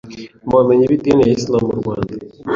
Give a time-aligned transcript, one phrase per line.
[0.47, 2.13] mu bamenyi b’idini ya Islam mu Rwanda